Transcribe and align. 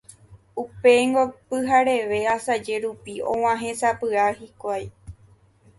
Upéingo, 0.63 1.23
pyhareve 1.47 2.19
asaje 2.35 2.75
rupi, 2.83 3.13
og̃uahẽsapy'a 3.31 4.25
hikuái. 4.39 4.85